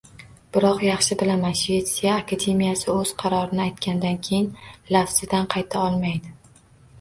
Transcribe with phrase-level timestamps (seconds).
[0.55, 4.49] Biroq yaxshi bilaman, Shvetsiya akademiyasi o‘z qarorini aytgandan keyin
[4.97, 6.35] lafzidan qayta olmaydi